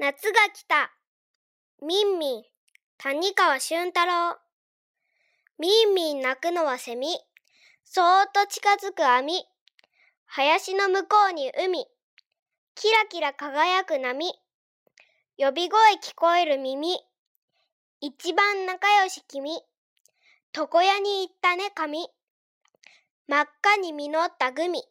[0.00, 0.90] 夏が来た。
[1.82, 2.42] みんみん、
[2.96, 4.38] 谷川俊太郎。
[5.58, 7.20] みんみん鳴くのはセミ。
[7.84, 9.44] そーっと近づく網。
[10.24, 11.84] 林の向こうに海。
[12.74, 14.32] キラキラ輝く波。
[15.36, 16.98] 呼び声聞こえる耳。
[18.00, 19.60] 一番仲良し君。
[20.56, 22.08] 床屋に行ったね髪。
[23.28, 24.82] 真っ赤に実ったグミ。